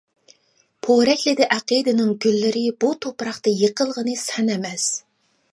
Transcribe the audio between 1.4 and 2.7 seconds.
ئەقىدىنىڭ گۈللىرى،